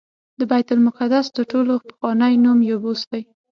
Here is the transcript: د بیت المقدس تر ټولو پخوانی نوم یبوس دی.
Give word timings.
د 0.39 0.41
بیت 0.51 0.67
المقدس 0.75 1.25
تر 1.35 1.43
ټولو 1.51 1.73
پخوانی 1.87 2.33
نوم 2.43 2.59
یبوس 2.71 3.01
دی. 3.11 3.21